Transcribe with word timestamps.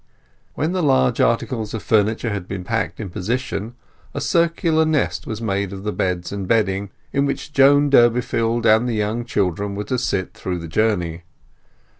When 0.55 0.71
the 0.71 0.81
large 0.81 1.21
articles 1.21 1.75
of 1.75 1.83
furniture 1.83 2.31
had 2.31 2.47
been 2.47 2.63
packed 2.63 2.99
in 2.99 3.11
position, 3.11 3.75
a 4.15 4.19
circular 4.19 4.83
nest 4.83 5.27
was 5.27 5.43
made 5.43 5.71
of 5.71 5.83
the 5.83 5.91
beds 5.91 6.31
and 6.31 6.47
bedding, 6.47 6.89
in 7.13 7.27
which 7.27 7.53
Joan 7.53 7.91
Durbeyfield 7.91 8.65
and 8.65 8.89
the 8.89 8.95
young 8.95 9.25
children 9.25 9.75
were 9.75 9.83
to 9.83 9.99
sit 9.99 10.33
through 10.33 10.57
the 10.57 10.67
journey. 10.67 11.21